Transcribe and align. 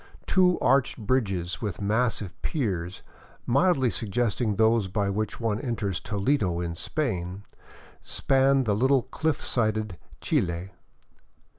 Two 0.25 0.57
arched 0.61 0.97
bridges 0.97 1.61
with 1.61 1.79
massive 1.79 2.33
piers, 2.41 3.03
mildly 3.45 3.91
suggesting 3.91 4.55
those 4.55 4.87
by 4.87 5.11
which 5.11 5.39
one 5.39 5.61
enters 5.61 5.99
Toledo 5.99 6.59
in 6.59 6.73
Spain, 6.75 7.43
span 8.01 8.63
the 8.63 8.75
little 8.75 9.03
cliff 9.03 9.43
sided 9.43 9.99
Chili. 10.19 10.71